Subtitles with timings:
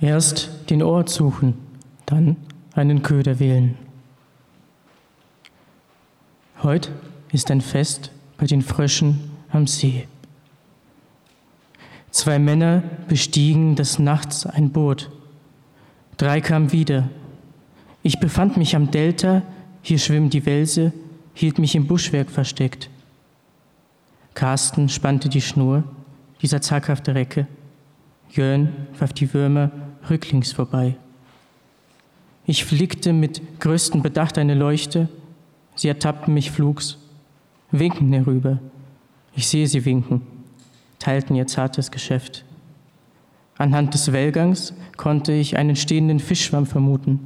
[0.00, 1.54] Erst den Ort suchen,
[2.06, 2.36] dann
[2.74, 3.76] einen Köder wählen.
[6.62, 6.90] Heute
[7.32, 10.08] ist ein Fest bei den Fröschen am See.
[12.10, 15.10] Zwei Männer bestiegen des Nachts ein Boot.
[16.16, 17.08] Drei kamen wieder.
[18.02, 19.42] Ich befand mich am Delta,
[19.82, 20.92] hier schwimmen die Welse,
[21.34, 22.88] hielt mich im Buschwerk versteckt.
[24.32, 25.84] Carsten spannte die Schnur,
[26.40, 27.46] dieser zaghafte Recke.
[28.30, 29.70] Jörn warf die Würmer
[30.08, 30.96] rücklings vorbei.
[32.46, 35.08] Ich flickte mit größtem Bedacht eine Leuchte,
[35.76, 36.98] sie ertappten mich flugs,
[37.70, 38.58] winken herüber.
[39.36, 40.22] Ich sehe sie winken,
[40.98, 42.44] teilten ihr zartes Geschäft.
[43.56, 47.20] Anhand des Wellgangs konnte ich einen stehenden Fischschwamm vermuten.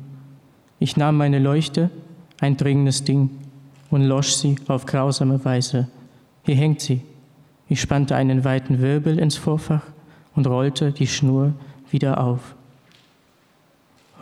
[0.81, 1.91] Ich nahm meine Leuchte,
[2.41, 3.31] ein dringendes Ding,
[3.91, 5.89] und losch sie auf grausame Weise.
[6.43, 7.03] Hier hängt sie.
[7.69, 9.83] Ich spannte einen weiten Wirbel ins Vorfach
[10.35, 11.55] und rollte die Schnur
[11.91, 12.57] wieder auf.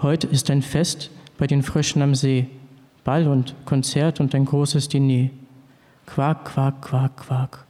[0.03, 2.49] Heute ist ein Fest bei den Fröschen am See,
[3.05, 5.31] Ball und Konzert und ein großes Diner.
[6.07, 7.65] Quak, quak, quak, quak.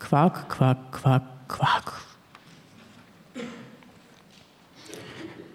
[0.00, 1.92] Quak, quak, quak, quak.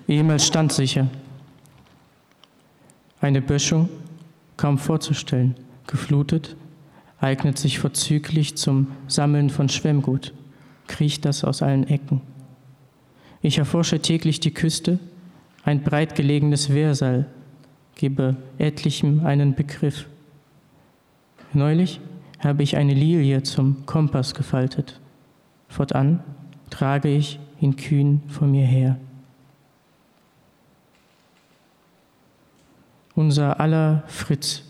[0.07, 1.07] Ehemals standsicher.
[3.19, 3.89] Eine Böschung,
[4.55, 6.55] kaum vorzustellen, geflutet,
[7.19, 10.33] eignet sich vorzüglich zum Sammeln von Schwemmgut,
[10.87, 12.21] kriecht das aus allen Ecken.
[13.41, 14.97] Ich erforsche täglich die Küste,
[15.63, 17.25] ein breit gelegenes Wehrseil,
[17.95, 20.07] gebe etlichem einen Begriff.
[21.53, 21.99] Neulich
[22.39, 24.99] habe ich eine Lilie zum Kompass gefaltet.
[25.67, 26.23] Fortan
[26.69, 28.97] trage ich ihn kühn vor mir her.
[33.13, 34.63] Unser aller Fritz.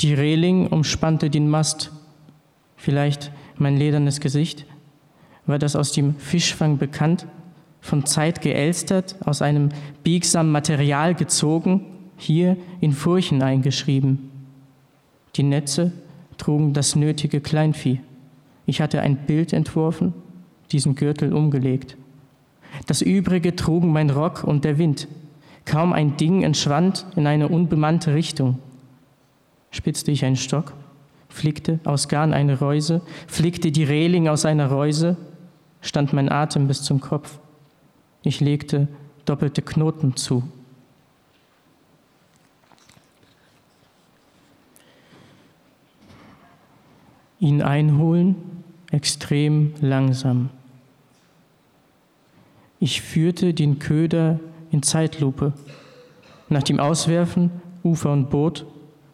[0.00, 1.92] Die Reling umspannte den Mast,
[2.76, 4.66] vielleicht mein ledernes Gesicht.
[5.46, 7.26] War das aus dem Fischfang bekannt?
[7.82, 9.68] Von Zeit geelstert, aus einem
[10.04, 11.84] biegsamen Material gezogen,
[12.16, 14.30] hier in Furchen eingeschrieben.
[15.36, 15.92] Die Netze
[16.38, 18.00] trugen das nötige Kleinvieh.
[18.64, 20.14] Ich hatte ein Bild entworfen,
[20.70, 21.96] diesen Gürtel umgelegt.
[22.86, 25.08] Das Übrige trugen mein Rock und der Wind.
[25.64, 28.58] Kaum ein Ding entschwand in eine unbemannte Richtung.
[29.70, 30.72] Spitzte ich einen Stock,
[31.28, 35.16] flickte aus Garn eine Reuse, flickte die Reling aus einer Reuse,
[35.80, 37.38] stand mein Atem bis zum Kopf.
[38.22, 38.88] Ich legte
[39.24, 40.42] doppelte Knoten zu.
[47.40, 48.36] Ihn einholen,
[48.90, 50.50] extrem langsam.
[52.78, 54.38] Ich führte den Köder
[54.70, 55.52] in Zeitlupe.
[56.48, 57.50] Nach dem Auswerfen,
[57.82, 58.64] Ufer und Boot,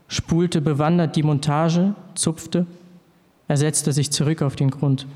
[0.08, 2.66] spulte bewandert die Montage, zupfte,
[3.46, 5.06] er setzte sich zurück auf den Grund.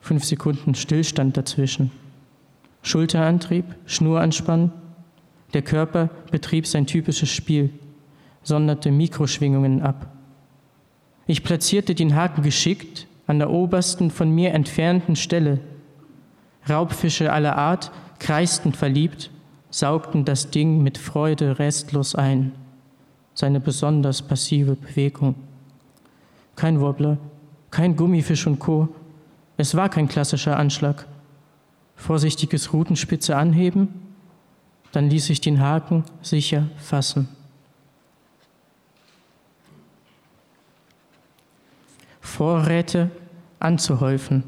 [0.00, 1.92] Fünf Sekunden Stillstand dazwischen.
[2.84, 4.70] Schulterantrieb, Schnuranspannen.
[5.54, 7.70] Der Körper betrieb sein typisches Spiel,
[8.42, 10.12] sonderte Mikroschwingungen ab.
[11.26, 15.60] Ich platzierte den Haken geschickt an der obersten von mir entfernten Stelle.
[16.68, 19.30] Raubfische aller Art kreisten verliebt,
[19.70, 22.52] saugten das Ding mit Freude restlos ein,
[23.32, 25.36] seine besonders passive Bewegung.
[26.54, 27.16] Kein Wobbler,
[27.70, 28.88] kein Gummifisch und Co.
[29.56, 31.06] Es war kein klassischer Anschlag
[31.96, 33.88] vorsichtiges Rutenspitze anheben,
[34.92, 37.28] dann ließ ich den Haken sicher fassen.
[42.20, 43.10] Vorräte
[43.60, 44.44] anzuhäufen.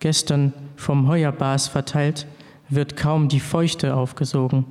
[0.00, 2.26] Gestern vom Heuerbas verteilt,
[2.68, 4.64] wird kaum die Feuchte aufgesogen.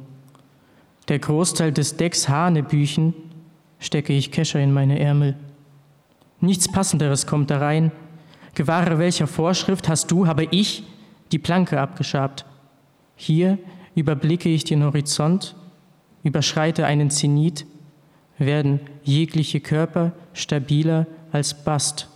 [1.08, 3.14] Der Großteil des Decks Hanebüchen
[3.80, 5.36] stecke ich Kescher in meine Ärmel.
[6.40, 7.92] Nichts Passenderes kommt da rein,
[8.54, 10.84] Gewahre welcher Vorschrift hast du, habe ich
[11.32, 12.46] die Planke abgeschabt.
[13.16, 13.58] Hier
[13.96, 15.56] überblicke ich den Horizont,
[16.24, 17.66] überschreite einen Zenit,
[18.38, 22.10] werden jegliche Körper stabiler als Bast.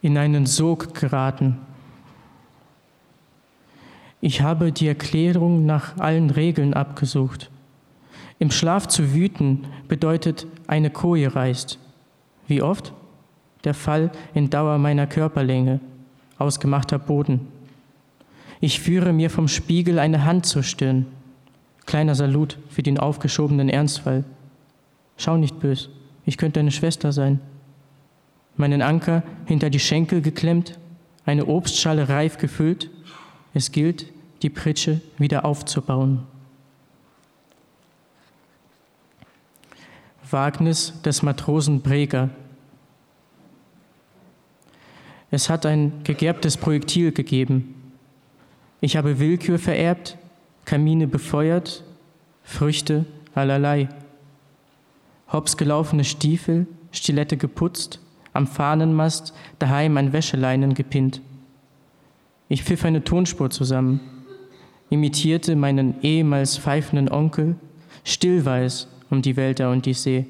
[0.00, 1.58] In einen Sog geraten.
[4.20, 7.51] Ich habe die Erklärung nach allen Regeln abgesucht.
[8.42, 11.78] Im Schlaf zu wüten bedeutet, eine Koje reißt.
[12.48, 12.92] Wie oft?
[13.62, 15.78] Der Fall in Dauer meiner Körperlänge,
[16.38, 17.46] ausgemachter Boden.
[18.58, 21.06] Ich führe mir vom Spiegel eine Hand zur Stirn.
[21.86, 24.24] Kleiner Salut für den aufgeschobenen Ernstfall.
[25.16, 25.88] Schau nicht bös,
[26.26, 27.38] ich könnte deine Schwester sein.
[28.56, 30.80] Meinen Anker hinter die Schenkel geklemmt,
[31.24, 32.90] eine Obstschale reif gefüllt.
[33.54, 34.06] Es gilt,
[34.42, 36.24] die Pritsche wieder aufzubauen.
[40.32, 42.30] Wagnis des Matrosen Breger.
[45.30, 47.74] Es hat ein gegerbtes Projektil gegeben.
[48.80, 50.18] Ich habe Willkür vererbt,
[50.64, 51.84] Kamine befeuert,
[52.44, 53.88] Früchte allerlei.
[55.32, 58.00] Hops gelaufene Stiefel, Stilette geputzt,
[58.32, 61.22] am Fahnenmast daheim ein Wäscheleinen gepinnt.
[62.48, 64.00] Ich pfiff eine Tonspur zusammen,
[64.90, 67.56] imitierte meinen ehemals pfeifenden Onkel,
[68.04, 70.24] stillweis um die Wälder und die See.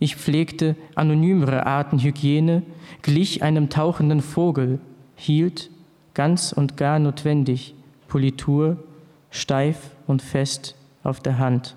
[0.00, 2.64] Ich pflegte anonymere Arten Hygiene,
[3.02, 4.80] glich einem tauchenden Vogel,
[5.14, 5.70] hielt,
[6.12, 7.76] ganz und gar notwendig,
[8.08, 8.82] Politur,
[9.30, 11.76] steif und fest auf der Hand.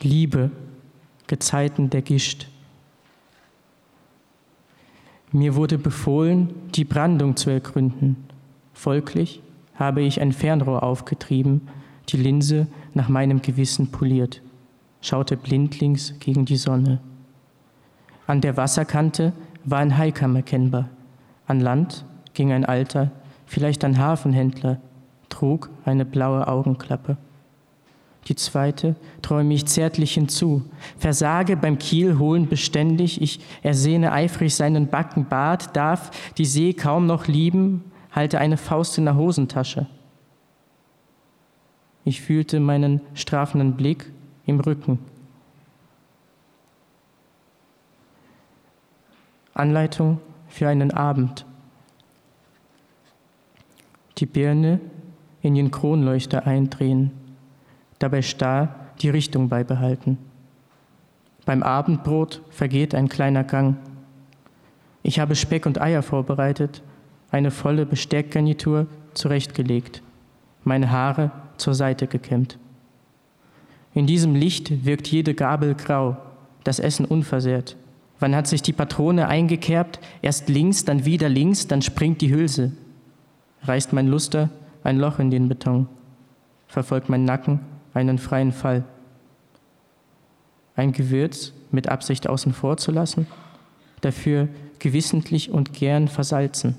[0.00, 0.50] Liebe,
[1.28, 2.48] Gezeiten der Gischt.
[5.30, 8.16] Mir wurde befohlen, die Brandung zu ergründen.
[8.74, 9.40] Folglich
[9.80, 11.62] habe ich ein Fernrohr aufgetrieben,
[12.10, 14.42] die Linse nach meinem Gewissen poliert,
[15.00, 17.00] schaute blindlings gegen die Sonne.
[18.26, 19.32] An der Wasserkante
[19.64, 20.90] war ein Haikamm erkennbar.
[21.46, 22.04] An Land
[22.34, 23.10] ging ein alter,
[23.46, 24.78] vielleicht ein Hafenhändler,
[25.30, 27.16] trug eine blaue Augenklappe.
[28.26, 30.62] Die zweite träume ich zärtlich hinzu,
[30.98, 37.26] versage beim Kiel holen beständig, ich ersehne eifrig seinen Backenbart, darf die See kaum noch
[37.28, 39.86] lieben, halte eine Faust in der Hosentasche.
[42.04, 44.10] Ich fühlte meinen strafenden Blick
[44.46, 44.98] im Rücken.
[49.54, 51.44] Anleitung für einen Abend.
[54.18, 54.80] Die Birne
[55.42, 57.10] in den Kronleuchter eindrehen,
[57.98, 60.18] dabei starr die Richtung beibehalten.
[61.46, 63.76] Beim Abendbrot vergeht ein kleiner Gang.
[65.02, 66.82] Ich habe Speck und Eier vorbereitet,
[67.30, 70.02] eine volle Besteckgarnitur zurechtgelegt,
[70.64, 72.58] meine Haare zur Seite gekämmt.
[73.94, 76.16] In diesem Licht wirkt jede Gabel grau,
[76.64, 77.76] das Essen unversehrt.
[78.18, 79.98] Wann hat sich die Patrone eingekerbt?
[80.22, 82.72] Erst links, dann wieder links, dann springt die Hülse.
[83.62, 84.50] Reißt mein Luster
[84.84, 85.88] ein Loch in den Beton,
[86.66, 87.60] verfolgt mein Nacken
[87.92, 88.84] einen freien Fall.
[90.76, 93.26] Ein Gewürz mit Absicht außen vor zu lassen,
[94.00, 94.48] dafür
[94.78, 96.76] gewissentlich und gern versalzen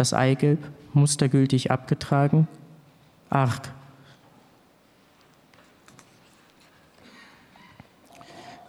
[0.00, 0.58] das Eigelb
[0.94, 2.48] mustergültig abgetragen,
[3.28, 3.70] arg.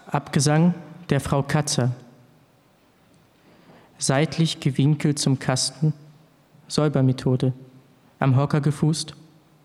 [0.07, 0.73] Abgesang
[1.09, 1.91] der Frau Katzer.
[3.97, 5.93] Seitlich gewinkelt zum Kasten,
[6.67, 7.53] Säubermethode.
[8.19, 9.15] Am Hocker gefußt,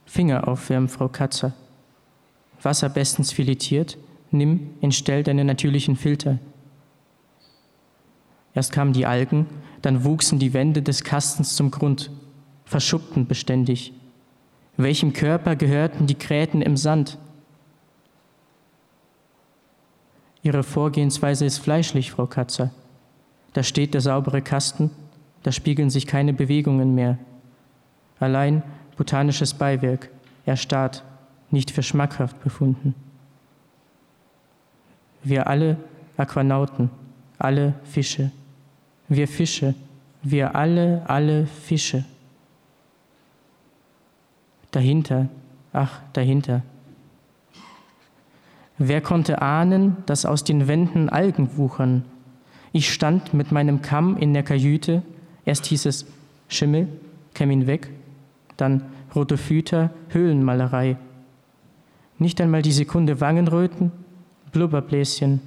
[0.05, 1.53] Finger aufwärmen, Frau Katzer.
[2.63, 3.99] Wasser bestens filetiert,
[4.31, 6.39] nimm, entstell deine natürlichen Filter.
[8.57, 9.47] Erst kamen die Algen,
[9.83, 12.11] dann wuchsen die Wände des Kastens zum Grund,
[12.65, 13.93] verschuppten beständig.
[14.79, 17.19] Welchem Körper gehörten die Kräten im Sand?
[20.43, 22.71] Ihre Vorgehensweise ist fleischlich, Frau Katzer.
[23.53, 24.91] Da steht der saubere Kasten,
[25.43, 27.19] da spiegeln sich keine Bewegungen mehr.
[28.21, 28.63] Allein
[28.97, 30.09] botanisches Beiwerk,
[30.47, 31.05] erstarrt,
[31.51, 32.95] nicht für schmackhaft befunden.
[35.23, 35.77] Wir alle
[36.17, 36.89] Aquanauten,
[37.39, 38.31] alle Fische,
[39.09, 39.75] wir Fische,
[40.23, 42.05] wir alle, alle Fische.
[44.71, 45.29] Dahinter,
[45.73, 46.63] ach, dahinter.
[48.79, 52.05] Wer konnte ahnen, dass aus den Wänden Algen wuchern?
[52.73, 55.03] Ich stand mit meinem Kamm in der Kajüte.
[55.47, 56.07] Erst hieß es
[56.49, 56.89] Schimmel,
[57.33, 57.89] kämm ihn weg.
[58.59, 58.83] Dann
[59.15, 59.39] rote
[60.11, 60.97] Höhlenmalerei.
[62.19, 63.93] Nicht einmal die Sekunde Wangenröten,
[64.53, 65.41] Blubberbläschen,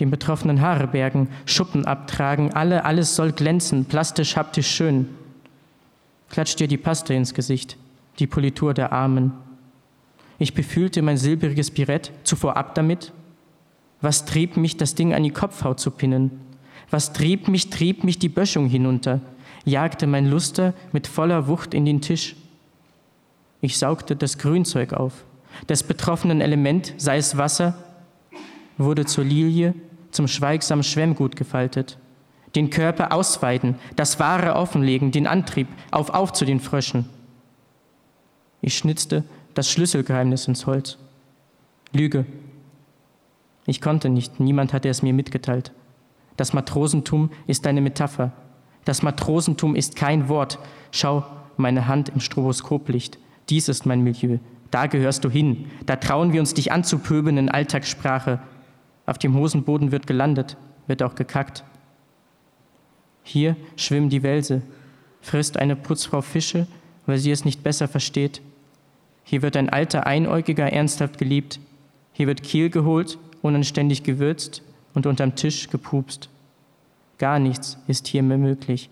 [0.00, 5.08] den betroffenen Haare bergen, Schuppen abtragen, alle, alles soll glänzen, plastisch, haptisch schön.
[6.30, 7.76] Klatscht dir die Paste ins Gesicht,
[8.18, 9.32] die Politur der Armen.
[10.38, 13.12] Ich befühlte mein silbriges Birett, zuvor ab damit.
[14.00, 16.30] Was trieb mich, das Ding an die Kopfhaut zu pinnen?
[16.90, 19.20] Was trieb mich, trieb mich die Böschung hinunter,
[19.64, 22.36] jagte mein Luster mit voller Wucht in den Tisch.
[23.60, 25.24] Ich saugte das Grünzeug auf,
[25.68, 27.74] des betroffenen Element, sei es Wasser,
[28.78, 29.74] wurde zur Lilie,
[30.10, 31.98] zum schweigsamen Schwemmgut gefaltet.
[32.54, 37.08] Den Körper ausweiten, das Wahre offenlegen, den Antrieb, auf, auf zu den Fröschen.
[38.60, 39.24] Ich schnitzte
[39.54, 40.98] das Schlüsselgeheimnis ins Holz.
[41.92, 42.26] Lüge.
[43.66, 45.72] Ich konnte nicht, niemand hatte es mir mitgeteilt.
[46.36, 48.32] Das Matrosentum ist eine Metapher.
[48.84, 50.58] Das Matrosentum ist kein Wort.
[50.90, 51.24] Schau,
[51.56, 53.18] meine Hand im Stroboskoplicht.
[53.48, 54.38] Dies ist mein Milieu.
[54.70, 55.66] Da gehörst du hin.
[55.86, 58.40] Da trauen wir uns dich anzupöbeln in Alltagssprache.
[59.10, 61.64] Auf dem Hosenboden wird gelandet, wird auch gekackt.
[63.24, 64.62] Hier schwimmen die Welse,
[65.20, 66.68] frisst eine Putzfrau Fische,
[67.06, 68.40] weil sie es nicht besser versteht.
[69.24, 71.58] Hier wird ein alter Einäugiger ernsthaft geliebt.
[72.12, 74.62] Hier wird Kiel geholt, unanständig gewürzt
[74.94, 76.28] und unterm Tisch gepupst.
[77.18, 78.90] Gar nichts ist hier mehr möglich.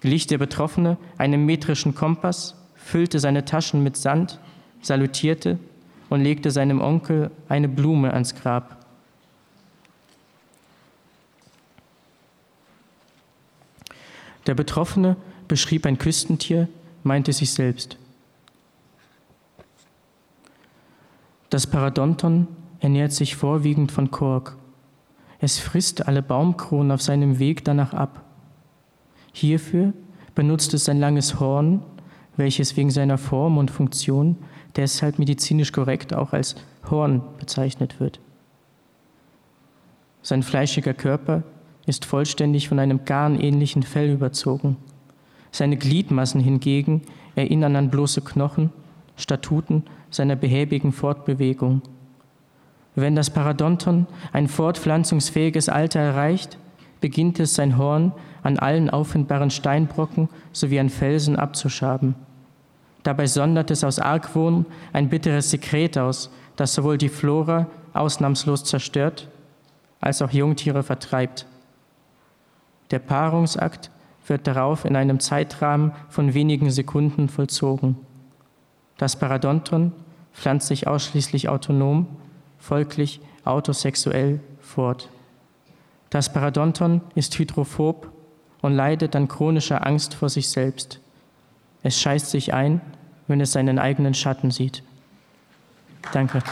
[0.00, 4.40] Glich der Betroffene einem metrischen Kompass, füllte seine Taschen mit Sand,
[4.82, 5.60] salutierte
[6.08, 8.77] und legte seinem Onkel eine Blume ans Grab.
[14.48, 16.68] Der Betroffene beschrieb ein Küstentier,
[17.02, 17.98] meinte sich selbst.
[21.50, 22.48] Das Paradonton
[22.80, 24.56] ernährt sich vorwiegend von Kork.
[25.38, 28.24] Es frisst alle Baumkronen auf seinem Weg danach ab.
[29.32, 29.92] Hierfür
[30.34, 31.82] benutzt es sein langes Horn,
[32.38, 34.36] welches wegen seiner Form und Funktion
[34.76, 36.54] deshalb medizinisch korrekt auch als
[36.90, 38.18] Horn bezeichnet wird.
[40.22, 41.42] Sein fleischiger Körper
[41.88, 44.76] ist vollständig von einem garnähnlichen Fell überzogen.
[45.50, 47.02] Seine Gliedmassen hingegen
[47.34, 48.70] erinnern an bloße Knochen,
[49.16, 51.82] Statuten seiner behäbigen Fortbewegung.
[52.94, 56.58] Wenn das Paradonton ein fortpflanzungsfähiges Alter erreicht,
[57.00, 62.14] beginnt es sein Horn an allen auffindbaren Steinbrocken sowie an Felsen abzuschaben.
[63.02, 69.28] Dabei sondert es aus Argwohn ein bitteres Sekret aus, das sowohl die Flora ausnahmslos zerstört,
[70.00, 71.46] als auch Jungtiere vertreibt.
[72.90, 73.90] Der Paarungsakt
[74.26, 77.96] wird darauf in einem Zeitrahmen von wenigen Sekunden vollzogen.
[78.96, 79.92] Das Paradonton
[80.32, 82.06] pflanzt sich ausschließlich autonom,
[82.58, 85.08] folglich autosexuell fort.
[86.10, 88.10] Das Paradonton ist hydrophob
[88.60, 91.00] und leidet an chronischer Angst vor sich selbst.
[91.82, 92.80] Es scheißt sich ein,
[93.26, 94.82] wenn es seinen eigenen Schatten sieht.
[96.12, 96.42] Danke.